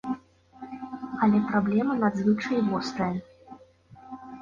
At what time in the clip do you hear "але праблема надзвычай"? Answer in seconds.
1.27-2.59